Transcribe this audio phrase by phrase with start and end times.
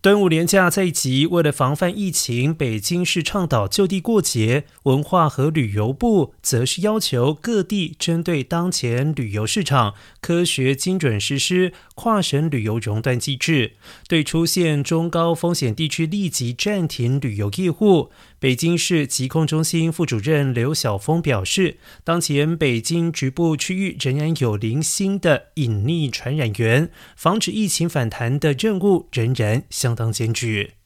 [0.00, 4.62] 端午连假在即，为了防范疫情，北京市倡导就地过节。
[4.84, 13.72] 文化和旅游部则是要求各地针对当前旅游市场，科学精准实施跨省旅游熔断机制，
[14.06, 18.10] 对出现中高风险地区立即暂停旅游业务。
[18.40, 30.77] 北京市疾控中心副主任刘晓峰表示，当前北京局部区域仍然有零星的隐匿传染源，防止疫情反弹的任务仍然相当艰巨。